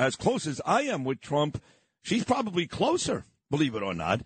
as 0.00 0.16
close 0.16 0.46
as 0.46 0.62
I 0.64 0.82
am 0.82 1.04
with 1.04 1.20
Trump, 1.20 1.62
she's 2.02 2.24
probably 2.24 2.66
closer, 2.66 3.24
believe 3.50 3.74
it 3.74 3.82
or 3.82 3.92
not. 3.92 4.22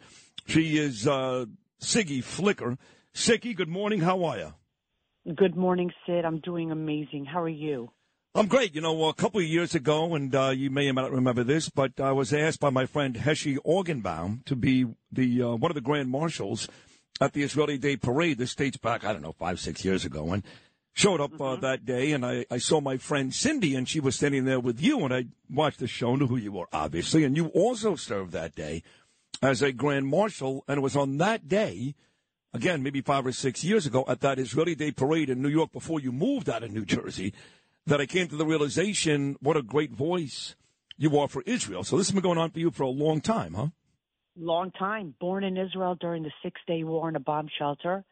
She 0.47 0.79
is 0.79 1.07
uh, 1.07 1.47
Siggy 1.83 2.23
Flicker. 2.23 2.79
Siggy, 3.13 3.57
good 3.57 3.69
morning. 3.69 4.01
How 4.01 4.25
are 4.25 4.39
you? 4.39 4.55
Good 5.35 5.57
morning, 5.57 5.91
Sid. 6.07 6.25
I'm 6.25 6.39
doing 6.39 6.71
amazing. 6.71 7.25
How 7.25 7.43
are 7.43 7.49
you? 7.49 7.91
I'm 8.37 8.47
great. 8.47 8.75
You 8.75 8.83
know, 8.83 9.09
a 9.09 9.15
couple 9.15 9.41
of 9.41 9.47
years 9.47 9.75
ago, 9.75 10.15
and 10.15 10.33
uh, 10.35 10.51
you 10.51 10.71
may 10.71 10.89
or 10.89 10.93
may 10.93 11.03
not 11.03 11.13
remember 11.13 11.43
this, 11.43 11.69
but 11.69 11.99
I 11.99 12.13
was 12.13 12.33
asked 12.33 12.61
by 12.61 12.71
my 12.71 12.87
friend 12.87 13.17
Heshy 13.17 13.57
Organbaum 13.65 14.45
to 14.45 14.55
be 14.55 14.87
the 15.11 15.43
uh, 15.43 15.55
one 15.55 15.71
of 15.71 15.75
the 15.75 15.81
grand 15.81 16.09
marshals 16.09 16.69
at 17.21 17.33
the 17.33 17.43
Israeli 17.43 17.79
Day 17.79 17.97
Parade. 17.97 18.39
This 18.39 18.55
dates 18.55 18.77
back, 18.77 19.05
I 19.05 19.13
don't 19.13 19.23
know, 19.23 19.33
five, 19.33 19.59
six 19.59 19.85
years 19.85 20.05
ago, 20.05 20.33
and 20.33 20.45
showed 20.95 21.21
up 21.21 21.35
uh, 21.35 21.45
mm-hmm. 21.45 21.61
that 21.61 21.85
day, 21.85 22.13
and 22.13 22.25
I, 22.25 22.47
I 22.51 22.59
saw 22.59 22.81
my 22.81 22.97
friend 22.97 23.35
Cindy, 23.35 23.75
and 23.75 23.89
she 23.89 24.01
was 24.01 24.17
standing 24.17 24.45
there 24.45 24.61
with 24.61 24.81
you, 24.81 25.05
and 25.05 25.13
I 25.13 25.27
watched 25.51 25.81
the 25.81 25.87
show, 25.87 26.17
knew 26.17 26.27
who 26.27 26.37
you 26.37 26.53
were, 26.53 26.69
obviously, 26.73 27.25
and 27.25 27.37
you 27.37 27.49
also 27.49 27.97
served 27.97 28.33
that 28.33 28.55
day 28.55 28.83
as 29.43 29.61
a 29.61 29.73
grand 29.73 30.07
marshal, 30.07 30.65
and 30.67 30.79
it 30.79 30.81
was 30.81 30.97
on 30.97 31.19
that 31.19 31.49
day 31.49 31.95
again, 32.55 32.83
maybe 32.83 33.01
five 33.03 33.27
or 33.27 33.33
six 33.33 33.65
years 33.65 33.85
ago 33.85 34.05
at 34.09 34.21
that 34.21 34.39
Israeli 34.39 34.75
Day 34.75 34.93
Parade 34.93 35.29
in 35.29 35.43
New 35.43 35.49
York 35.49 35.73
before 35.73 36.01
you 36.01 36.13
moved 36.13 36.49
out 36.49 36.63
of 36.63 36.71
New 36.71 36.85
Jersey 36.85 37.35
that 37.87 38.01
I 38.01 38.07
came 38.07 38.29
to 38.29 38.37
the 38.37 38.47
realization 38.47 39.37
what 39.41 39.57
a 39.57 39.63
great 39.63 39.91
voice 39.91 40.55
you 40.97 41.19
are 41.19 41.29
for 41.29 41.43
Israel. 41.45 41.85
So 41.85 41.99
this 41.99 42.07
has 42.07 42.15
been 42.15 42.23
going 42.23 42.39
on 42.39 42.51
for 42.51 42.61
you 42.61 42.71
for 42.71 42.85
a 42.85 42.89
long 42.89 43.21
time, 43.21 43.55
huh? 43.55 43.67
Long 44.37 44.71
time. 44.71 45.15
Born 45.21 45.45
in 45.45 45.57
Israel 45.57 45.97
during 45.97 46.23
the 46.23 46.33
Six 46.43 46.61
Day 46.67 46.83
War 46.85 47.09
in 47.09 47.17
a 47.17 47.21
bomb 47.21 47.49
shelter. 47.59 48.05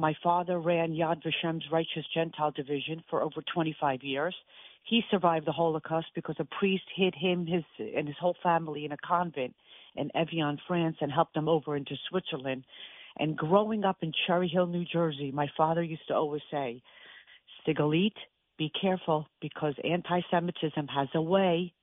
My 0.00 0.16
father 0.22 0.58
ran 0.58 0.94
Yad 0.94 1.22
Vashem's 1.22 1.64
Righteous 1.70 2.06
Gentile 2.14 2.52
Division 2.52 3.04
for 3.10 3.20
over 3.20 3.42
25 3.52 4.02
years. 4.02 4.34
He 4.82 5.02
survived 5.10 5.46
the 5.46 5.52
Holocaust 5.52 6.06
because 6.14 6.36
a 6.38 6.46
priest 6.58 6.84
hid 6.96 7.14
him 7.14 7.46
his, 7.46 7.64
and 7.78 8.08
his 8.08 8.16
whole 8.18 8.36
family 8.42 8.86
in 8.86 8.92
a 8.92 8.96
convent 8.96 9.54
in 9.96 10.10
Evian, 10.16 10.58
France, 10.66 10.96
and 11.02 11.12
helped 11.12 11.34
them 11.34 11.50
over 11.50 11.76
into 11.76 11.96
Switzerland. 12.08 12.64
And 13.18 13.36
growing 13.36 13.84
up 13.84 13.98
in 14.00 14.10
Cherry 14.26 14.48
Hill, 14.48 14.68
New 14.68 14.86
Jersey, 14.86 15.32
my 15.32 15.50
father 15.54 15.82
used 15.82 16.08
to 16.08 16.14
always 16.14 16.42
say, 16.50 16.80
Sigalit, 17.68 18.16
be 18.56 18.72
careful 18.80 19.26
because 19.42 19.74
anti 19.84 20.22
Semitism 20.30 20.88
has 20.88 21.08
a 21.14 21.20
way 21.20 21.74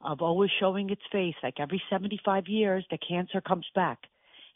of 0.00 0.22
always 0.22 0.50
showing 0.58 0.88
its 0.88 1.02
face. 1.12 1.34
Like 1.42 1.60
every 1.60 1.82
75 1.90 2.48
years, 2.48 2.86
the 2.90 2.96
cancer 3.06 3.42
comes 3.42 3.66
back. 3.74 3.98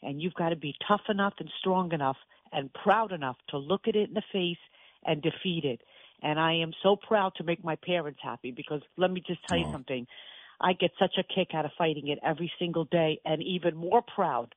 And 0.01 0.19
you've 0.19 0.33
got 0.33 0.49
to 0.49 0.55
be 0.55 0.73
tough 0.87 1.01
enough 1.07 1.35
and 1.37 1.51
strong 1.59 1.91
enough 1.91 2.17
and 2.51 2.71
proud 2.73 3.11
enough 3.11 3.37
to 3.49 3.57
look 3.57 3.87
at 3.87 3.95
it 3.95 4.09
in 4.09 4.13
the 4.13 4.23
face 4.31 4.57
and 5.05 5.21
defeat 5.21 5.65
it. 5.65 5.81
And 6.23 6.39
I 6.39 6.53
am 6.53 6.71
so 6.83 6.95
proud 6.95 7.33
to 7.35 7.43
make 7.43 7.63
my 7.63 7.75
parents 7.75 8.19
happy 8.21 8.51
because 8.51 8.81
let 8.97 9.11
me 9.11 9.23
just 9.25 9.39
tell 9.47 9.57
you 9.57 9.71
something. 9.71 10.05
I 10.59 10.73
get 10.73 10.91
such 10.99 11.15
a 11.17 11.23
kick 11.23 11.55
out 11.55 11.65
of 11.65 11.71
fighting 11.77 12.09
it 12.09 12.19
every 12.23 12.51
single 12.59 12.85
day 12.85 13.19
and 13.25 13.41
even 13.41 13.75
more 13.75 14.03
proud 14.03 14.53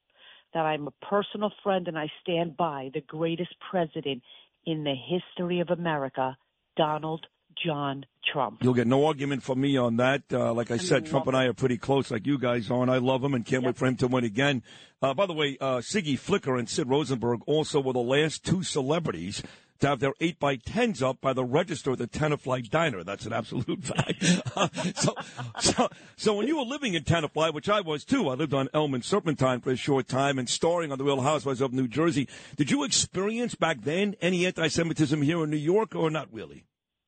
that 0.52 0.66
I'm 0.66 0.86
a 0.86 1.06
personal 1.06 1.50
friend 1.62 1.88
and 1.88 1.98
I 1.98 2.08
stand 2.20 2.56
by 2.56 2.90
the 2.92 3.00
greatest 3.00 3.54
president 3.70 4.22
in 4.66 4.84
the 4.84 4.94
history 4.94 5.60
of 5.60 5.70
America, 5.70 6.36
Donald 6.76 7.26
John 7.62 8.06
Trump. 8.32 8.62
You'll 8.62 8.74
get 8.74 8.86
no 8.86 9.06
argument 9.06 9.42
from 9.42 9.60
me 9.60 9.76
on 9.76 9.96
that. 9.96 10.22
Uh, 10.32 10.52
like 10.52 10.70
I, 10.70 10.74
I 10.74 10.78
said, 10.78 11.06
Trump 11.06 11.26
and 11.26 11.36
I 11.36 11.44
are 11.44 11.52
pretty 11.52 11.78
close, 11.78 12.10
like 12.10 12.26
you 12.26 12.38
guys 12.38 12.70
are, 12.70 12.82
and 12.82 12.90
I 12.90 12.98
love 12.98 13.22
him 13.22 13.34
and 13.34 13.44
can't 13.44 13.62
yep. 13.62 13.70
wait 13.70 13.76
for 13.76 13.86
him 13.86 13.96
to 13.96 14.08
win 14.08 14.24
again. 14.24 14.62
Uh, 15.02 15.14
by 15.14 15.26
the 15.26 15.34
way, 15.34 15.56
uh, 15.60 15.78
Siggy 15.78 16.18
Flicker 16.18 16.56
and 16.56 16.68
Sid 16.68 16.88
Rosenberg 16.88 17.40
also 17.46 17.80
were 17.80 17.92
the 17.92 17.98
last 17.98 18.44
two 18.44 18.62
celebrities 18.62 19.42
to 19.80 19.88
have 19.88 20.00
their 20.00 20.14
8 20.20 20.38
by 20.38 20.56
10s 20.56 21.02
up 21.02 21.20
by 21.20 21.32
the 21.32 21.44
register 21.44 21.92
at 21.92 21.98
the 21.98 22.06
Tenafly 22.06 22.68
Diner. 22.70 23.02
That's 23.02 23.26
an 23.26 23.32
absolute 23.32 23.84
fact. 23.84 24.24
so, 24.96 25.14
so, 25.60 25.88
so 26.16 26.34
when 26.34 26.46
you 26.46 26.56
were 26.56 26.64
living 26.64 26.94
in 26.94 27.02
Tenafly, 27.02 27.52
which 27.52 27.68
I 27.68 27.80
was 27.80 28.04
too, 28.04 28.28
I 28.28 28.34
lived 28.34 28.54
on 28.54 28.68
Elm 28.72 28.94
and 28.94 29.04
Serpentine 29.04 29.60
for 29.60 29.70
a 29.70 29.76
short 29.76 30.08
time 30.08 30.38
and 30.38 30.48
starring 30.48 30.92
on 30.92 30.98
The 30.98 31.04
Real 31.04 31.20
Housewives 31.20 31.60
of 31.60 31.72
New 31.72 31.88
Jersey. 31.88 32.28
Did 32.56 32.70
you 32.70 32.84
experience 32.84 33.54
back 33.54 33.82
then 33.82 34.16
any 34.20 34.46
anti-Semitism 34.46 35.20
here 35.22 35.42
in 35.44 35.50
New 35.50 35.56
York 35.56 35.94
or 35.94 36.10
not 36.10 36.32
really? 36.32 36.64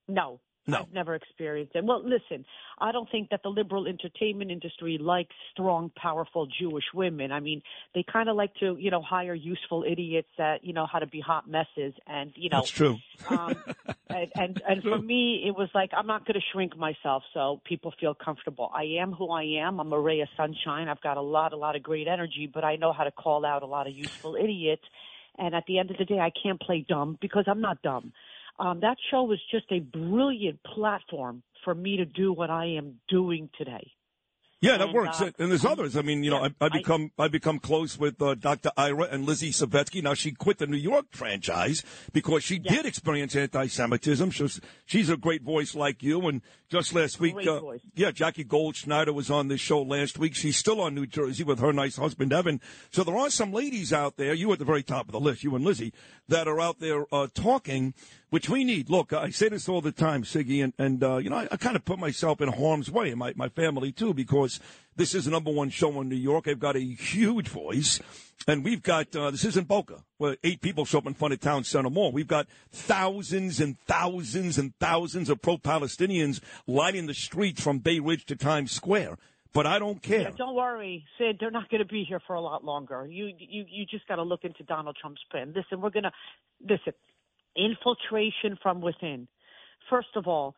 No, 0.09 0.41
no. 0.69 0.79
I've 0.79 0.93
never 0.93 1.15
experienced 1.15 1.77
it. 1.77 1.85
Well, 1.85 2.03
listen, 2.03 2.45
I 2.79 2.91
don't 2.91 3.09
think 3.11 3.31
that 3.31 3.43
the 3.45 3.51
liberal 3.51 3.87
entertainment 3.87 4.51
industry 4.51 4.99
likes 5.01 5.35
strong, 5.53 5.93
powerful 5.97 6.47
Jewish 6.47 6.85
women. 6.93 7.31
I 7.31 7.39
mean, 7.39 7.63
they 7.95 8.05
kind 8.11 8.29
of 8.29 8.35
like 8.35 8.53
to, 8.57 8.77
you 8.79 8.91
know, 8.91 9.01
hire 9.01 9.35
useful 9.35 9.85
idiots 9.89 10.29
that, 10.39 10.65
you 10.65 10.73
know, 10.73 10.87
how 10.91 10.99
to 10.99 11.07
be 11.07 11.21
hot 11.21 11.49
messes. 11.49 11.95
And, 12.09 12.33
you 12.35 12.51
know. 12.51 12.59
That's 12.59 12.71
true. 12.71 12.99
um, 13.29 13.55
and, 14.09 14.33
and, 14.35 14.63
and 14.69 14.83
for 14.83 14.99
me, 14.99 15.45
it 15.47 15.53
was 15.53 15.69
like, 15.73 15.91
I'm 15.97 16.09
not 16.09 16.27
going 16.27 16.35
to 16.35 16.47
shrink 16.53 16.77
myself 16.77 17.23
so 17.33 17.61
people 17.65 17.95
feel 18.01 18.15
comfortable. 18.15 18.69
I 18.75 19.01
am 19.01 19.13
who 19.13 19.31
I 19.31 19.45
am. 19.65 19.79
I'm 19.79 19.93
a 19.93 20.01
ray 20.01 20.21
of 20.21 20.29
sunshine. 20.37 20.89
I've 20.89 21.01
got 21.01 21.17
a 21.17 21.23
lot, 21.23 21.53
a 21.53 21.57
lot 21.57 21.77
of 21.77 21.85
great 21.85 22.09
energy, 22.09 22.51
but 22.53 22.65
I 22.65 22.75
know 22.75 22.93
how 22.93 23.05
to 23.05 23.13
call 23.13 23.47
out 23.47 23.63
a 23.63 23.67
lot 23.67 23.87
of 23.87 23.95
useful 23.95 24.35
idiots. 24.35 24.83
And 25.39 25.55
at 25.55 25.65
the 25.69 25.79
end 25.79 25.93
of 25.93 25.99
the 25.99 26.05
day, 26.05 26.19
I 26.19 26.33
can't 26.43 26.61
play 26.61 26.85
dumb 26.89 27.19
because 27.21 27.45
I'm 27.47 27.61
not 27.61 27.83
dumb. 27.83 28.13
Um, 28.59 28.81
that 28.81 28.97
show 29.11 29.25
was 29.25 29.41
just 29.51 29.67
a 29.71 29.81
brilliant 29.81 30.59
platform 30.63 31.43
for 31.65 31.75
me 31.75 31.97
to 31.99 32.05
do 32.05 32.33
what 32.33 32.51
I 32.51 32.67
am 32.67 32.95
doing 33.09 33.51
today. 33.59 33.93
Yeah, 34.67 34.79
that 34.79 34.89
and, 34.89 34.95
works. 34.95 35.21
Uh, 35.21 35.31
and 35.39 35.51
there's 35.51 35.65
others. 35.65 35.97
I 35.97 36.03
mean, 36.03 36.25
you 36.25 36.33
yeah, 36.33 36.39
know, 36.39 36.51
I, 36.61 36.67
I 36.67 36.69
become 36.69 37.11
I, 37.19 37.25
I, 37.25 37.29
become 37.29 37.59
close 37.59 37.99
with 37.99 38.21
uh, 38.21 38.35
Dr. 38.35 38.71
Ira 38.77 39.05
and 39.05 39.25
Lizzie 39.25 39.51
Savetsky. 39.51 40.03
Now 40.03 40.15
she 40.15 40.33
quit 40.33 40.59
the 40.59 40.67
New 40.67 40.77
York 40.77 41.07
franchise 41.11 41.85
because 42.13 42.45
she 42.45 42.61
yeah. 42.63 42.73
did 42.73 42.87
experience 42.87 43.37
anti-Semitism. 43.37 44.31
She's 44.31 44.61
she's 44.85 45.09
a 45.09 45.17
great 45.17 45.43
voice 45.43 45.75
like 45.75 46.03
you. 46.03 46.27
And 46.27 46.43
just 46.69 46.95
last 46.95 47.21
week, 47.21 47.37
uh, 47.47 47.61
yeah, 47.95 48.11
Jackie 48.11 48.45
Goldschneider 48.45 49.15
was 49.15 49.31
on 49.31 49.49
this 49.49 49.61
show 49.61 49.83
last 49.83 50.19
week. 50.19 50.35
She's 50.35 50.57
still 50.57 50.81
on 50.81 50.95
New 50.95 51.07
Jersey 51.07 51.45
with 51.45 51.61
her 51.61 51.73
nice 51.73 51.97
husband 51.97 52.33
Evan. 52.33 52.61
So 52.91 53.05
there 53.05 53.17
are 53.17 53.31
some 53.31 53.53
ladies 53.53 53.93
out 53.93 54.17
there. 54.17 54.35
You 54.35 54.53
at 54.53 54.59
the 54.59 54.65
very 54.65 54.83
top 54.83 55.07
of 55.07 55.13
the 55.13 55.21
list, 55.21 55.45
you 55.45 55.55
and 55.55 55.65
Lizzie, 55.65 55.93
that 56.29 56.49
are 56.49 56.61
out 56.61 56.81
there 56.81 57.07
uh, 57.13 57.29
talking 57.33 57.95
which 58.31 58.49
we 58.49 58.65
need. 58.65 58.91
Look, 58.91 59.13
I 59.13 59.31
say 59.31 59.49
this 59.49 59.69
all 59.69 59.81
the 59.81 59.93
time, 59.93 60.25
Siggy, 60.25 60.63
and, 60.63 60.73
and 60.79 61.03
uh, 61.03 61.17
you 61.19 61.31
know, 61.31 61.37
I, 61.37 61.49
I 61.53 61.57
kind 61.57 61.77
of 61.77 61.85
put 61.85 61.99
myself 61.99 62.41
in 62.41 62.49
harm's 62.49 62.91
way, 62.91 63.11
and 63.11 63.19
my, 63.19 63.33
my 63.37 63.49
family 63.49 63.93
too, 63.93 64.15
because 64.15 64.56
this 64.97 65.15
is 65.15 65.27
the 65.27 65.31
number 65.31 65.51
one 65.51 65.71
show 65.71 66.01
in 66.01 66.09
New 66.09 66.17
York. 66.17 66.49
I've 66.49 66.59
got 66.59 66.77
a 66.77 66.81
huge 66.81 67.49
voice, 67.49 68.01
and 68.47 68.65
we've 68.65 68.83
got, 68.83 69.15
uh, 69.15 69.31
this 69.31 69.45
isn't 69.45 69.69
Boca, 69.69 70.05
where 70.19 70.37
eight 70.43 70.61
people 70.61 70.85
show 70.85 70.99
up 70.99 71.07
in 71.07 71.15
front 71.15 71.35
of 71.35 71.41
Town 71.41 71.65
Center 71.65 71.91
Mall. 71.91 72.13
We've 72.13 72.27
got 72.27 72.47
thousands 72.71 73.61
and 73.61 73.79
thousands 73.81 74.59
and 74.59 74.75
thousands 74.79 75.29
of 75.29 75.43
pro-Palestinians 75.43 76.41
lining 76.67 77.07
the 77.07 77.15
streets 77.15 77.63
from 77.63 77.79
Bay 77.79 77.99
Ridge 77.99 78.25
to 78.27 78.37
Times 78.37 78.73
Square 78.73 79.19
but 79.53 79.65
I 79.67 79.79
don't 79.79 80.03
care. 80.03 80.21
Yeah, 80.21 80.31
don't 80.37 80.55
worry, 80.55 81.07
Sid. 81.17 81.39
They're 81.41 81.51
not 81.51 81.71
going 81.71 81.79
to 81.81 81.89
be 81.89 82.05
here 82.05 82.21
for 82.27 82.35
a 82.35 82.43
lot 82.43 82.63
longer. 82.63 83.07
You 83.07 83.33
you 83.39 83.65
you 83.67 83.87
just 83.87 84.07
got 84.07 84.17
to 84.17 84.23
look 84.23 84.45
into 84.45 84.63
Donald 84.65 84.99
Trump's 85.01 85.23
plan. 85.31 85.55
Listen, 85.57 85.81
we're 85.81 85.89
going 85.89 86.03
to 86.03 86.13
listen 86.61 86.93
infiltration 87.57 88.59
from 88.63 88.81
within. 88.81 89.29
First 89.89 90.09
of 90.15 90.27
all, 90.27 90.55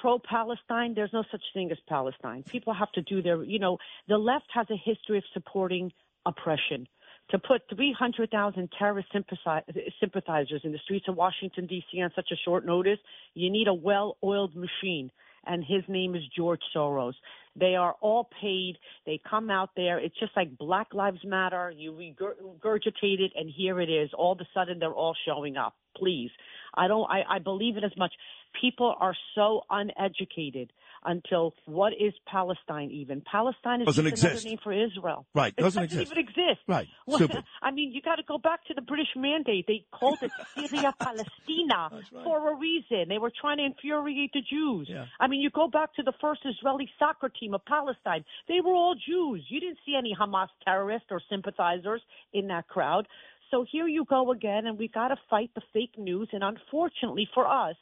pro 0.00 0.18
Palestine, 0.18 0.94
there's 0.94 1.12
no 1.12 1.24
such 1.30 1.42
thing 1.52 1.70
as 1.70 1.78
Palestine. 1.88 2.42
People 2.44 2.72
have 2.72 2.90
to 2.92 3.02
do 3.02 3.22
their, 3.22 3.42
you 3.42 3.58
know, 3.58 3.78
the 4.08 4.18
left 4.18 4.46
has 4.54 4.66
a 4.70 4.76
history 4.76 5.18
of 5.18 5.24
supporting 5.32 5.92
oppression. 6.26 6.86
To 7.30 7.38
put 7.38 7.62
300,000 7.72 8.68
terrorist 8.76 9.08
sympathizers 9.12 10.60
in 10.64 10.72
the 10.72 10.78
streets 10.82 11.06
of 11.08 11.14
Washington, 11.16 11.66
D.C. 11.66 12.02
on 12.02 12.10
such 12.16 12.30
a 12.32 12.36
short 12.44 12.66
notice, 12.66 12.98
you 13.34 13.50
need 13.50 13.68
a 13.68 13.74
well 13.74 14.16
oiled 14.24 14.56
machine. 14.56 15.10
And 15.46 15.64
his 15.64 15.82
name 15.88 16.14
is 16.14 16.22
George 16.36 16.60
Soros. 16.74 17.14
They 17.56 17.74
are 17.74 17.94
all 18.00 18.28
paid. 18.42 18.76
They 19.06 19.20
come 19.28 19.48
out 19.48 19.70
there. 19.74 19.98
It's 19.98 20.18
just 20.18 20.32
like 20.36 20.58
Black 20.58 20.92
Lives 20.92 21.24
Matter. 21.24 21.72
You 21.74 21.92
regurgitate 21.92 23.20
it, 23.20 23.32
and 23.36 23.48
here 23.48 23.80
it 23.80 23.88
is. 23.88 24.10
All 24.12 24.32
of 24.32 24.40
a 24.40 24.48
sudden, 24.52 24.78
they're 24.78 24.92
all 24.92 25.16
showing 25.24 25.56
up 25.56 25.74
please. 25.96 26.30
I 26.74 26.88
don't, 26.88 27.08
I, 27.10 27.22
I 27.36 27.38
believe 27.38 27.76
it 27.76 27.84
as 27.84 27.96
much. 27.96 28.12
People 28.60 28.94
are 28.98 29.14
so 29.34 29.62
uneducated 29.70 30.72
until 31.04 31.54
what 31.66 31.92
is 31.92 32.12
Palestine 32.26 32.90
even? 32.90 33.22
Palestine 33.22 33.82
is 33.82 33.86
doesn't 33.86 34.04
just 34.04 34.12
exist. 34.12 34.44
another 34.44 34.48
name 34.48 34.58
for 34.62 34.72
Israel. 34.72 35.26
Right, 35.34 35.54
doesn't, 35.56 35.82
doesn't 35.82 36.00
exist. 36.00 36.12
even 36.12 36.24
exist. 36.24 36.60
Right, 36.68 36.88
well, 37.06 37.28
I 37.62 37.70
mean, 37.70 37.92
you 37.92 38.02
got 38.02 38.16
to 38.16 38.22
go 38.22 38.38
back 38.38 38.64
to 38.66 38.74
the 38.74 38.82
British 38.82 39.08
mandate. 39.16 39.66
They 39.66 39.84
called 39.92 40.18
it 40.22 40.30
Syria 40.54 40.94
Palestina 41.00 41.90
right. 41.92 42.24
for 42.24 42.52
a 42.52 42.56
reason. 42.56 43.06
They 43.08 43.18
were 43.18 43.32
trying 43.40 43.58
to 43.58 43.64
infuriate 43.64 44.32
the 44.32 44.42
Jews. 44.42 44.88
Yeah. 44.90 45.06
I 45.18 45.26
mean, 45.26 45.40
you 45.40 45.50
go 45.50 45.68
back 45.68 45.94
to 45.94 46.02
the 46.02 46.12
first 46.20 46.40
Israeli 46.44 46.88
soccer 46.98 47.28
team 47.28 47.54
of 47.54 47.64
Palestine. 47.64 48.24
They 48.48 48.60
were 48.60 48.74
all 48.74 48.94
Jews. 48.94 49.44
You 49.48 49.60
didn't 49.60 49.78
see 49.86 49.94
any 49.96 50.14
Hamas 50.18 50.48
terrorists 50.64 51.08
or 51.10 51.20
sympathizers 51.30 52.02
in 52.32 52.48
that 52.48 52.68
crowd. 52.68 53.06
So 53.50 53.64
here 53.70 53.88
you 53.88 54.04
go 54.04 54.30
again, 54.30 54.66
and 54.66 54.78
we've 54.78 54.92
got 54.92 55.08
to 55.08 55.16
fight 55.28 55.50
the 55.54 55.62
fake 55.72 55.98
news. 55.98 56.28
And 56.32 56.44
unfortunately 56.44 57.28
for 57.34 57.48
us, 57.48 57.74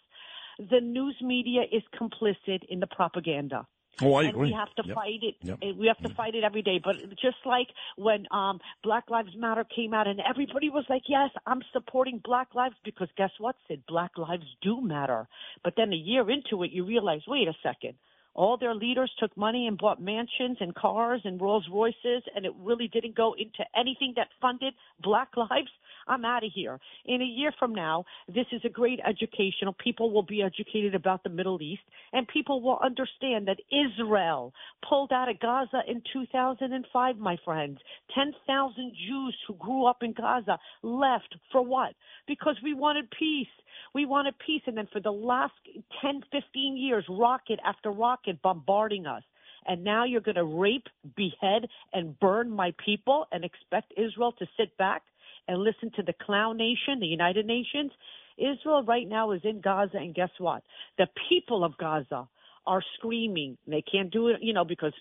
the 0.58 0.81
news 0.81 1.16
media 1.22 1.62
is 1.70 1.82
complicit 1.99 2.64
in 2.69 2.81
the 2.81 2.87
propaganda. 2.87 3.66
Oh, 4.00 4.14
I 4.14 4.25
and. 4.25 4.37
We 4.37 4.52
have 4.52 4.72
to 4.76 4.82
yep. 4.87 4.94
fight 4.94 5.20
it. 5.22 5.34
Yep. 5.43 5.58
We 5.76 5.87
have 5.88 5.99
to 6.08 6.14
fight 6.14 6.34
it 6.34 6.44
every 6.44 6.62
day. 6.62 6.81
But 6.82 6.96
just 7.20 7.38
like 7.44 7.69
when 7.96 8.26
um, 8.31 8.60
Black 8.84 9.10
Lives 9.10 9.31
Matter 9.37 9.64
came 9.75 9.93
out, 9.93 10.06
and 10.06 10.20
everybody 10.20 10.70
was 10.70 10.84
like, 10.88 11.02
"Yes, 11.08 11.31
I'm 11.46 11.62
supporting 11.72 12.20
Black 12.22 12.55
lives," 12.55 12.76
because 12.84 13.08
guess 13.16 13.31
what? 13.38 13.56
Said 13.66 13.82
Black 13.88 14.16
lives 14.16 14.46
do 14.62 14.81
matter. 14.81 15.26
But 15.64 15.75
then 15.76 15.93
a 15.93 15.96
year 15.96 16.31
into 16.31 16.62
it, 16.62 16.70
you 16.70 16.84
realize, 16.84 17.22
wait 17.26 17.49
a 17.49 17.55
second 17.62 17.94
All 18.38 18.56
their 18.56 18.73
leaders 18.73 19.11
took 19.19 19.37
money 19.37 19.67
and 19.67 19.76
bought 19.76 20.00
mansions 20.00 20.58
and 20.61 20.73
cars 20.73 21.20
and 21.25 21.40
Rolls 21.40 21.67
Royces, 21.73 22.23
and 22.37 22.46
it 22.46 22.52
really 22.61 22.87
didn't 22.87 23.17
go 23.17 23.35
into 23.37 23.64
anything 23.76 24.12
that 24.14 24.29
funded 24.40 24.75
black 25.02 25.31
lives. 25.37 25.73
I'm 26.06 26.25
out 26.25 26.44
of 26.44 26.52
here. 26.55 26.79
In 27.05 27.20
a 27.20 27.25
year 27.25 27.52
from 27.58 27.75
now, 27.75 28.05
this 28.29 28.46
is 28.52 28.61
a 28.64 28.69
great 28.69 29.00
educational. 29.05 29.73
People 29.82 30.12
will 30.12 30.23
be 30.23 30.40
educated 30.40 30.94
about 30.94 31.25
the 31.25 31.31
Middle 31.31 31.61
East, 31.61 31.82
and 32.12 32.29
people 32.29 32.62
will 32.62 32.79
understand 32.81 33.49
that 33.49 33.58
Israel 33.73 34.55
pulled 34.88 35.12
out 35.12 35.29
of 35.29 35.41
Gaza 35.41 35.81
in 35.88 36.00
2005, 36.12 37.19
my 37.19 37.37
friends. 37.44 37.79
10,000 38.14 38.93
Jews 39.08 39.37
who 39.49 39.55
grew 39.55 39.84
up 39.87 40.05
in 40.05 40.12
Gaza 40.12 40.61
left 40.82 41.34
for 41.50 41.62
what? 41.62 41.94
Because 42.29 42.55
we 42.62 42.73
wanted 42.73 43.11
peace. 43.19 43.49
We 43.94 44.06
wanted 44.06 44.34
peace. 44.44 44.62
And 44.67 44.76
then 44.76 44.88
for 44.93 45.00
the 45.00 45.11
last 45.11 45.55
10, 46.02 46.23
15 46.31 46.76
years, 46.76 47.05
rocket 47.08 47.58
after 47.64 47.91
rocket 47.91 48.28
bombarding 48.37 49.07
us. 49.07 49.23
And 49.67 49.85
now 49.85 50.05
you're 50.05 50.21
going 50.21 50.37
to 50.37 50.45
rape, 50.45 50.87
behead, 51.17 51.69
and 51.93 52.19
burn 52.19 52.51
my 52.51 52.73
people 52.85 53.27
and 53.33 53.45
expect 53.45 53.93
Israel 53.97 54.33
to 54.39 54.47
sit 54.57 54.77
back 54.79 55.03
and 55.47 55.59
listen 55.59 55.91
to 55.97 56.03
the 56.03 56.15
clown 56.23 56.57
nation, 56.57 57.01
the 57.01 57.07
United 57.07 57.47
Nations. 57.47 57.91
Israel 58.39 58.83
right 58.85 59.09
now 59.09 59.33
is 59.33 59.41
in 59.45 59.61
Gaza, 59.61 59.97
and 59.97 60.15
guess 60.15 60.31
what? 60.39 60.63
The 60.97 61.09
people 61.29 61.65
of 61.65 61.77
Gaza 61.77 62.29
are 62.67 62.83
screaming. 62.97 63.57
They 63.67 63.83
can't 63.83 64.11
do 64.11 64.29
it, 64.29 64.37
you 64.41 64.53
know, 64.53 64.65
because 64.65 64.93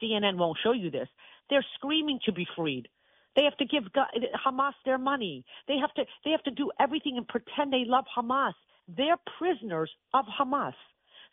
CNN 0.00 0.36
won't 0.36 0.58
show 0.62 0.72
you 0.72 0.90
this. 0.90 1.08
They're 1.50 1.66
screaming 1.74 2.20
to 2.26 2.32
be 2.32 2.46
freed. 2.56 2.88
They 3.34 3.42
have 3.44 3.56
to 3.56 3.64
give 3.64 3.84
Hamas 4.46 4.74
their 4.84 4.98
money. 4.98 5.44
They 5.66 5.76
have 5.78 5.92
to 5.94 6.04
they 6.24 6.30
have 6.30 6.42
to 6.44 6.50
do 6.50 6.70
everything 6.78 7.16
and 7.16 7.26
pretend 7.26 7.72
they 7.72 7.84
love 7.84 8.04
Hamas. 8.16 8.52
They're 8.86 9.16
prisoners 9.38 9.90
of 10.12 10.24
Hamas. 10.26 10.74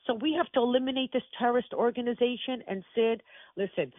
So 0.07 0.15
we 0.15 0.33
have 0.38 0.51
to 0.53 0.59
eliminate 0.59 1.12
this 1.13 1.24
terrorist 1.38 1.74
organization. 1.74 2.63
And 2.68 2.83
Sid, 2.95 3.24
listen, 3.56 3.94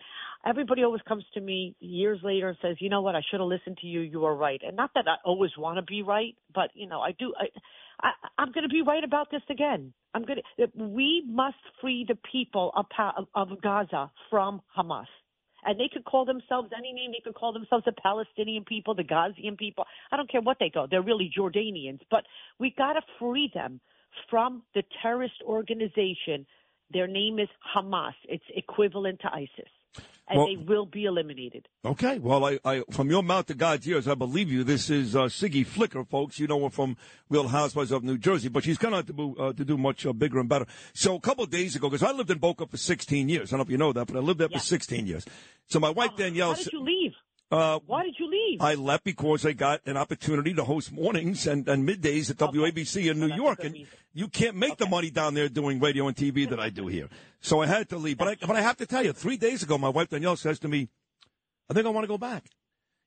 everybody 0.44 0.82
always 0.82 1.02
comes 1.02 1.24
to 1.34 1.40
me 1.40 1.76
years 1.80 2.18
later 2.22 2.48
and 2.48 2.58
says, 2.60 2.76
you 2.80 2.88
know 2.88 3.02
what, 3.02 3.14
I 3.14 3.20
should 3.30 3.40
have 3.40 3.48
listened 3.48 3.78
to 3.78 3.86
you. 3.86 4.00
You 4.00 4.20
were 4.20 4.34
right. 4.34 4.60
And 4.66 4.76
not 4.76 4.90
that 4.94 5.04
I 5.06 5.16
always 5.24 5.52
want 5.56 5.78
to 5.78 5.82
be 5.82 6.02
right, 6.02 6.34
but 6.54 6.70
you 6.74 6.88
know, 6.88 7.00
I 7.00 7.12
do. 7.12 7.32
I, 7.38 7.46
I, 8.00 8.10
I'm 8.38 8.52
going 8.52 8.64
to 8.64 8.68
be 8.68 8.82
right 8.82 9.04
about 9.04 9.30
this 9.30 9.42
again. 9.48 9.92
I'm 10.14 10.24
going 10.24 10.40
to. 10.56 10.70
We 10.76 11.24
must 11.26 11.56
free 11.80 12.04
the 12.06 12.18
people 12.30 12.72
of, 12.74 12.86
of 13.34 13.62
Gaza 13.62 14.10
from 14.30 14.60
Hamas 14.76 15.06
and 15.64 15.78
they 15.78 15.88
could 15.92 16.04
call 16.04 16.24
themselves 16.24 16.70
any 16.76 16.92
name. 16.92 17.12
They 17.12 17.22
could 17.22 17.34
call 17.34 17.52
themselves 17.52 17.84
the 17.84 17.92
Palestinian 17.92 18.64
people, 18.64 18.94
the 18.94 19.04
Gazian 19.04 19.56
people. 19.56 19.84
I 20.10 20.16
don't 20.16 20.30
care 20.30 20.40
what 20.40 20.56
they 20.58 20.70
go. 20.70 20.86
They're 20.90 21.02
really 21.02 21.30
Jordanians. 21.36 22.00
But 22.10 22.24
we 22.58 22.74
got 22.76 22.94
to 22.94 23.02
free 23.18 23.50
them 23.54 23.80
from 24.30 24.62
the 24.74 24.82
terrorist 25.02 25.42
organization. 25.44 26.46
Their 26.92 27.06
name 27.06 27.38
is 27.38 27.48
Hamas. 27.74 28.12
It's 28.28 28.44
equivalent 28.54 29.20
to 29.20 29.34
ISIS 29.34 29.70
and 30.28 30.38
well, 30.38 30.46
they 30.46 30.56
will 30.56 30.86
be 30.86 31.04
eliminated. 31.04 31.68
Okay. 31.84 32.18
Well, 32.18 32.44
I, 32.44 32.58
I, 32.64 32.82
from 32.90 33.10
your 33.10 33.22
mouth 33.22 33.46
to 33.46 33.54
God's 33.54 33.86
ears, 33.88 34.08
I 34.08 34.14
believe 34.14 34.50
you. 34.50 34.64
This 34.64 34.88
is 34.88 35.16
uh, 35.16 35.22
Siggy 35.22 35.66
Flicker, 35.66 36.04
folks. 36.04 36.38
You 36.38 36.46
know 36.46 36.62
her 36.64 36.70
from 36.70 36.96
Real 37.28 37.48
Housewives 37.48 37.90
of 37.90 38.02
New 38.02 38.18
Jersey, 38.18 38.48
but 38.48 38.64
she's 38.64 38.78
going 38.78 39.04
to, 39.04 39.36
uh, 39.38 39.52
to 39.52 39.64
do 39.64 39.76
much 39.76 40.06
uh, 40.06 40.12
bigger 40.12 40.38
and 40.38 40.48
better. 40.48 40.66
So 40.94 41.16
a 41.16 41.20
couple 41.20 41.44
of 41.44 41.50
days 41.50 41.76
ago, 41.76 41.90
because 41.90 42.02
I 42.06 42.12
lived 42.12 42.30
in 42.30 42.38
Boca 42.38 42.66
for 42.66 42.76
16 42.76 43.28
years. 43.28 43.52
I 43.52 43.56
don't 43.56 43.58
know 43.58 43.68
if 43.68 43.70
you 43.70 43.78
know 43.78 43.92
that, 43.92 44.06
but 44.06 44.16
I 44.16 44.20
lived 44.20 44.40
there 44.40 44.48
yes. 44.50 44.62
for 44.62 44.66
16 44.66 45.06
years. 45.06 45.26
So 45.66 45.80
my 45.80 45.90
wife 45.90 46.10
um, 46.10 46.16
Danielle. 46.16 46.54
How 46.54 46.62
did 46.62 46.72
you 46.72 46.82
leave? 46.82 47.12
Uh, 47.52 47.78
Why 47.86 48.02
did 48.04 48.14
you 48.18 48.30
leave? 48.30 48.62
I 48.62 48.74
left 48.74 49.04
because 49.04 49.44
I 49.44 49.52
got 49.52 49.82
an 49.84 49.98
opportunity 49.98 50.54
to 50.54 50.64
host 50.64 50.90
mornings 50.90 51.46
and, 51.46 51.68
and 51.68 51.86
middays 51.86 52.30
at 52.30 52.40
okay. 52.40 52.56
WABC 52.56 53.10
in 53.10 53.20
New 53.20 53.34
York, 53.34 53.62
and 53.62 53.74
reason. 53.74 53.88
you 54.14 54.28
can't 54.28 54.56
make 54.56 54.72
okay. 54.72 54.84
the 54.86 54.90
money 54.90 55.10
down 55.10 55.34
there 55.34 55.50
doing 55.50 55.78
radio 55.78 56.08
and 56.08 56.16
TV 56.16 56.48
that 56.48 56.58
I 56.58 56.70
do 56.70 56.86
here. 56.86 57.10
So 57.40 57.60
I 57.60 57.66
had 57.66 57.90
to 57.90 57.98
leave. 57.98 58.16
But 58.16 58.28
I, 58.28 58.36
but 58.40 58.56
I 58.56 58.62
have 58.62 58.78
to 58.78 58.86
tell 58.86 59.04
you, 59.04 59.12
three 59.12 59.36
days 59.36 59.62
ago, 59.62 59.76
my 59.76 59.90
wife 59.90 60.08
Danielle 60.08 60.36
says 60.36 60.58
to 60.60 60.68
me, 60.68 60.88
"I 61.68 61.74
think 61.74 61.84
I 61.86 61.90
want 61.90 62.04
to 62.04 62.08
go 62.08 62.16
back." 62.16 62.46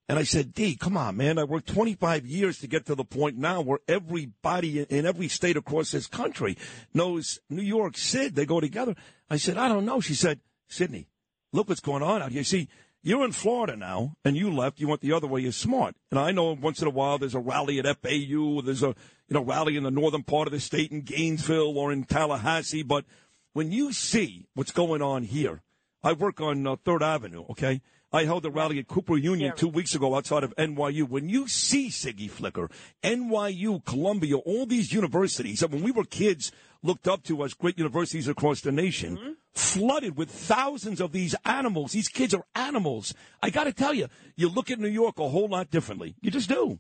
And 0.08 0.20
I 0.20 0.24
said, 0.24 0.54
D, 0.54 0.76
come 0.76 0.98
on, 0.98 1.18
man. 1.18 1.40
I 1.40 1.46
worked 1.46 1.68
25 1.70 2.28
years 2.28 2.60
to 2.60 2.68
get 2.68 2.86
to 2.86 2.94
the 2.94 3.04
point 3.04 3.38
now 3.38 3.62
where 3.62 3.80
everybody 3.88 4.82
in 4.82 5.04
every 5.04 5.28
state 5.28 5.58
across 5.58 5.90
this 5.90 6.06
country 6.06 6.58
knows 6.94 7.40
New 7.50 7.64
York, 7.64 7.98
Sid, 7.98 8.36
they 8.36 8.46
go 8.46 8.60
together. 8.60 8.96
I 9.32 9.38
said, 9.38 9.58
I 9.58 9.68
don't 9.68 9.84
know. 9.84 10.02
She 10.02 10.14
said, 10.14 10.42
Sydney, 10.68 11.08
look 11.52 11.70
what's 11.70 11.82
going 11.82 12.04
on 12.04 12.22
out 12.22 12.32
here. 12.32 12.44
See, 12.44 12.70
you're 13.06 13.24
in 13.24 13.34
Florida 13.34 13.76
now, 13.76 14.16
and 14.26 14.36
you 14.36 14.52
left. 14.52 14.80
You 14.80 14.88
went 14.88 15.02
the 15.02 15.14
other 15.14 15.28
way. 15.28 15.42
You're 15.42 15.52
smart. 15.52 15.96
And 16.10 16.20
I 16.20 16.32
know 16.32 16.54
once 16.54 16.82
in 16.82 16.88
a 16.88 16.92
while 16.92 17.20
there's 17.20 17.36
a 17.36 17.40
rally 17.40 17.78
at 17.78 17.86
FAU. 17.86 18.62
There's 18.62 18.82
a 18.82 18.96
you 19.28 19.36
know 19.36 19.44
rally 19.44 19.78
in 19.78 19.84
the 19.84 19.92
northern 19.92 20.24
part 20.24 20.48
of 20.48 20.52
the 20.52 20.60
state 20.60 20.92
in 20.92 21.02
Gainesville 21.02 21.78
or 21.78 21.92
in 21.92 22.06
Tallahassee. 22.06 22.82
But 22.82 23.06
when 23.54 23.72
you 23.72 23.94
see 23.94 24.48
what's 24.56 24.72
going 24.72 25.04
on 25.04 25.22
here, 25.22 25.62
I 26.02 26.14
work 26.14 26.42
on 26.42 26.66
uh, 26.66 26.78
Third 26.84 27.04
Avenue. 27.04 27.46
Okay, 27.52 27.84
I 28.12 28.26
held 28.26 28.44
a 28.44 28.50
rally 28.50 28.80
at 28.80 28.88
Cooper 28.88 29.18
Union 29.18 29.54
two 29.56 29.68
weeks 29.68 29.94
ago 29.94 30.16
outside 30.16 30.44
of 30.44 30.56
NYU. 30.56 31.08
When 31.08 31.30
you 31.30 31.48
see 31.48 31.90
Siggy 31.90 32.30
Flicker, 32.30 32.72
NYU, 33.04 33.86
Columbia, 33.86 34.38
all 34.38 34.66
these 34.66 34.92
universities, 34.92 35.60
that 35.60 35.70
when 35.70 35.84
we 35.84 35.92
were 35.92 36.06
kids, 36.06 36.52
looked 36.82 37.08
up 37.08 37.22
to 37.26 37.44
as 37.44 37.54
great 37.54 37.78
universities 37.78 38.28
across 38.28 38.62
the 38.62 38.72
nation. 38.72 39.16
Mm-hmm 39.16 39.32
flooded 39.56 40.18
with 40.18 40.30
thousands 40.30 41.02
of 41.02 41.12
these 41.12 41.36
animals. 41.46 41.94
These 41.94 42.10
kids 42.10 42.34
are 42.34 42.46
animals. 42.56 43.14
I 43.42 43.50
got 43.50 43.66
to 43.66 43.74
tell 43.74 43.94
you, 43.94 44.08
you 44.36 44.50
look 44.50 44.70
at 44.70 44.80
New 44.80 44.90
York 44.90 45.20
a 45.20 45.30
whole 45.30 45.48
lot 45.48 45.70
differently. 45.70 46.16
You 46.22 46.32
just 46.32 46.50
do. 46.50 46.80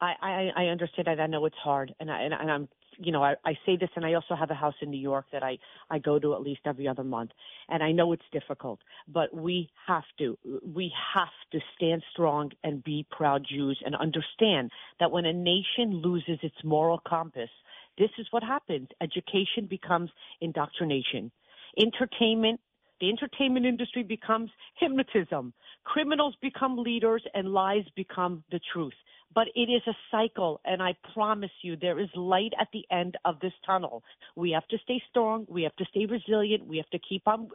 I, 0.00 0.12
I, 0.20 0.50
I 0.56 0.64
understand 0.66 1.06
that. 1.06 1.20
I 1.20 1.26
know 1.26 1.46
it's 1.46 1.56
hard, 1.56 1.94
and, 2.00 2.10
I, 2.10 2.22
and, 2.22 2.34
and 2.34 2.50
I'm, 2.50 2.68
you 2.98 3.12
know, 3.12 3.22
I, 3.22 3.34
I 3.44 3.54
say 3.64 3.76
this, 3.76 3.88
and 3.96 4.04
I 4.04 4.14
also 4.14 4.34
have 4.34 4.50
a 4.50 4.54
house 4.54 4.74
in 4.82 4.90
New 4.90 5.00
York 5.00 5.26
that 5.32 5.42
I, 5.42 5.58
I 5.90 5.98
go 5.98 6.18
to 6.18 6.34
at 6.34 6.42
least 6.42 6.60
every 6.66 6.86
other 6.86 7.04
month, 7.04 7.30
and 7.68 7.82
I 7.82 7.92
know 7.92 8.12
it's 8.12 8.22
difficult, 8.32 8.80
but 9.08 9.34
we 9.34 9.70
have 9.86 10.04
to, 10.18 10.38
we 10.62 10.92
have 11.14 11.28
to 11.52 11.60
stand 11.76 12.02
strong 12.12 12.50
and 12.62 12.84
be 12.84 13.06
proud 13.10 13.46
Jews, 13.48 13.80
and 13.84 13.94
understand 13.94 14.70
that 15.00 15.10
when 15.10 15.24
a 15.24 15.32
nation 15.32 16.02
loses 16.02 16.38
its 16.42 16.56
moral 16.62 17.00
compass, 17.08 17.50
this 17.96 18.10
is 18.18 18.26
what 18.30 18.42
happens. 18.42 18.88
Education 19.00 19.66
becomes 19.68 20.10
indoctrination 20.42 21.30
entertainment, 21.78 22.60
the 23.00 23.10
entertainment 23.10 23.66
industry 23.66 24.02
becomes 24.02 24.50
hypnotism. 24.78 25.52
Criminals 25.84 26.34
become 26.40 26.76
leaders 26.78 27.22
and 27.34 27.52
lies 27.52 27.84
become 27.94 28.42
the 28.50 28.60
truth. 28.72 28.94
But 29.34 29.48
it 29.54 29.68
is 29.68 29.82
a 29.86 29.96
cycle, 30.10 30.60
and 30.64 30.82
I 30.82 30.94
promise 31.12 31.50
you 31.60 31.76
there 31.76 31.98
is 31.98 32.08
light 32.14 32.52
at 32.60 32.68
the 32.72 32.84
end 32.90 33.18
of 33.24 33.38
this 33.40 33.52
tunnel. 33.66 34.02
We 34.34 34.52
have 34.52 34.66
to 34.68 34.78
stay 34.84 35.02
strong. 35.10 35.46
We 35.48 35.62
have 35.64 35.76
to 35.76 35.84
stay 35.90 36.06
resilient. 36.06 36.66
We 36.66 36.78
have 36.78 36.88
to 36.90 36.98
keep 36.98 37.26
on 37.26 37.48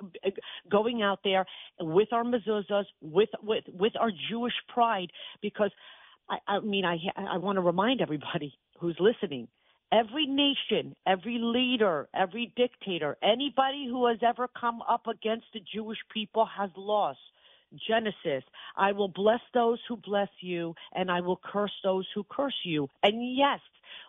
going 0.70 1.02
out 1.02 1.20
there 1.24 1.46
with 1.80 2.10
our 2.12 2.24
mezuzahs, 2.24 2.86
with, 3.02 3.30
with, 3.42 3.64
with 3.74 3.94
our 4.00 4.12
Jewish 4.30 4.54
pride, 4.68 5.12
because 5.42 5.72
I, 6.30 6.38
I 6.48 6.60
mean, 6.60 6.86
I, 6.86 6.98
I 7.18 7.38
want 7.38 7.56
to 7.56 7.62
remind 7.62 8.02
everybody 8.02 8.58
who's 8.80 8.98
listening– 9.00 9.48
every 9.92 10.26
nation, 10.26 10.96
every 11.06 11.38
leader, 11.40 12.08
every 12.14 12.54
dictator, 12.56 13.18
anybody 13.24 13.88
who 13.88 14.08
has 14.08 14.20
ever 14.28 14.48
come 14.60 14.82
up 14.90 15.08
against 15.08 15.46
the 15.54 15.62
Jewish 15.74 16.00
people 16.14 16.46
has 16.46 16.70
lost. 16.78 17.20
Genesis, 17.88 18.44
I 18.76 18.92
will 18.92 19.08
bless 19.08 19.40
those 19.54 19.80
who 19.88 19.96
bless 19.98 20.30
you, 20.42 20.76
and 20.94 21.10
I 21.10 21.22
will 21.22 21.40
curse 21.44 21.72
those 21.84 22.06
who 22.14 22.26
curse 22.30 22.58
you. 22.64 22.90
And 23.04 23.36
yes, 23.36 23.60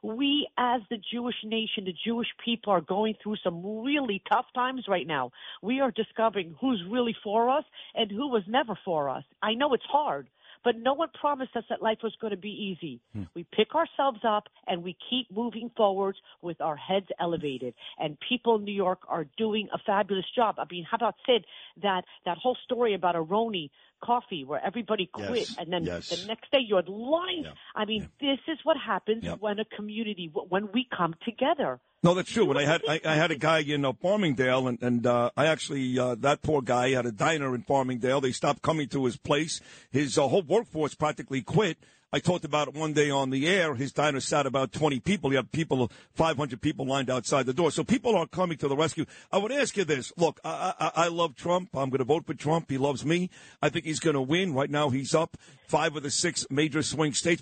we 0.02 0.48
as 0.58 0.82
the 0.90 0.98
Jewish 1.12 1.36
nation, 1.44 1.84
the 1.84 1.94
Jewish 2.04 2.28
people 2.44 2.72
are 2.72 2.80
going 2.80 3.14
through 3.22 3.36
some 3.42 3.84
really 3.84 4.22
tough 4.30 4.46
times 4.54 4.86
right 4.88 5.06
now. 5.06 5.30
We 5.62 5.80
are 5.80 5.92
discovering 5.92 6.56
who's 6.60 6.82
really 6.90 7.16
for 7.22 7.50
us 7.50 7.64
and 7.94 8.10
who 8.10 8.28
was 8.28 8.42
never 8.48 8.78
for 8.84 9.08
us. 9.08 9.24
I 9.42 9.54
know 9.54 9.74
it's 9.74 9.84
hard. 9.84 10.28
But 10.64 10.76
no 10.78 10.94
one 10.94 11.08
promised 11.18 11.56
us 11.56 11.64
that 11.70 11.82
life 11.82 11.98
was 12.02 12.14
going 12.20 12.32
to 12.32 12.36
be 12.36 12.50
easy. 12.50 13.00
Hmm. 13.12 13.24
We 13.34 13.44
pick 13.52 13.74
ourselves 13.74 14.20
up 14.26 14.48
and 14.66 14.82
we 14.82 14.96
keep 15.10 15.30
moving 15.30 15.70
forward 15.76 16.16
with 16.40 16.60
our 16.60 16.76
heads 16.76 17.06
elevated. 17.20 17.74
And 17.98 18.16
people 18.28 18.56
in 18.56 18.64
New 18.64 18.74
York 18.74 19.00
are 19.08 19.26
doing 19.36 19.68
a 19.72 19.78
fabulous 19.78 20.26
job. 20.34 20.56
I 20.58 20.64
mean, 20.70 20.86
how 20.88 20.96
about 20.96 21.16
Sid, 21.26 21.44
that, 21.82 22.04
that 22.24 22.38
whole 22.38 22.56
story 22.64 22.94
about 22.94 23.14
Aroni 23.14 23.70
coffee 24.02 24.44
where 24.44 24.64
everybody 24.64 25.06
quit 25.06 25.48
yes, 25.48 25.56
and 25.58 25.72
then 25.72 25.84
yes. 25.84 26.08
the 26.08 26.26
next 26.26 26.50
day 26.50 26.58
you 26.60 26.76
had 26.76 26.88
lines. 26.88 27.44
Yeah, 27.44 27.52
I 27.74 27.84
mean, 27.84 28.10
yeah. 28.20 28.34
this 28.34 28.54
is 28.54 28.58
what 28.64 28.76
happens 28.76 29.24
yeah. 29.24 29.34
when 29.34 29.58
a 29.58 29.64
community, 29.64 30.30
when 30.32 30.70
we 30.72 30.86
come 30.96 31.14
together. 31.24 31.80
No, 32.04 32.14
that's 32.14 32.32
true. 32.32 32.50
And 32.50 32.58
I 32.58 32.64
had 32.64 32.82
I, 32.88 33.00
I 33.04 33.14
had 33.14 33.30
a 33.30 33.36
guy 33.36 33.60
in 33.60 33.84
uh, 33.84 33.92
Farmingdale, 33.92 34.68
and 34.68 34.82
and 34.82 35.06
uh, 35.06 35.30
I 35.36 35.46
actually 35.46 35.96
uh, 35.98 36.16
that 36.16 36.42
poor 36.42 36.60
guy 36.60 36.90
had 36.90 37.06
a 37.06 37.12
diner 37.12 37.54
in 37.54 37.62
Farmingdale. 37.62 38.20
They 38.20 38.32
stopped 38.32 38.60
coming 38.62 38.88
to 38.88 39.04
his 39.04 39.16
place. 39.16 39.60
His 39.92 40.18
uh, 40.18 40.26
whole 40.26 40.42
workforce 40.42 40.94
practically 40.94 41.42
quit. 41.42 41.78
I 42.14 42.18
talked 42.18 42.44
about 42.44 42.68
it 42.68 42.74
one 42.74 42.92
day 42.92 43.08
on 43.08 43.30
the 43.30 43.48
air. 43.48 43.74
His 43.74 43.90
diner 43.90 44.20
sat 44.20 44.44
about 44.44 44.70
20 44.72 45.00
people. 45.00 45.30
He 45.30 45.36
had 45.36 45.50
people, 45.50 45.90
500 46.12 46.60
people 46.60 46.84
lined 46.84 47.08
outside 47.08 47.46
the 47.46 47.54
door. 47.54 47.70
So 47.70 47.84
people 47.84 48.14
are 48.16 48.26
coming 48.26 48.58
to 48.58 48.68
the 48.68 48.76
rescue. 48.76 49.06
I 49.32 49.38
would 49.38 49.50
ask 49.50 49.78
you 49.78 49.84
this. 49.84 50.12
Look, 50.18 50.38
I, 50.44 50.74
I, 50.78 51.04
I 51.04 51.08
love 51.08 51.36
Trump. 51.36 51.70
I'm 51.72 51.88
going 51.88 52.00
to 52.00 52.04
vote 52.04 52.26
for 52.26 52.34
Trump. 52.34 52.68
He 52.68 52.76
loves 52.76 53.02
me. 53.06 53.30
I 53.62 53.70
think 53.70 53.86
he's 53.86 53.98
going 53.98 54.12
to 54.12 54.20
win. 54.20 54.52
Right 54.52 54.68
now 54.68 54.90
he's 54.90 55.14
up 55.14 55.38
five 55.72 55.96
of 55.96 56.02
the 56.02 56.10
six 56.10 56.44
major 56.50 56.82
swing 56.82 57.14
states. 57.14 57.40